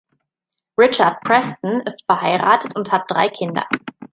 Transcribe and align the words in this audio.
Richard 0.79 1.21
Preston 1.23 1.81
ist 1.81 2.05
verheiratet 2.07 2.75
und 2.75 2.91
hat 2.91 3.03
drei 3.07 3.29
Kinder. 3.29 3.67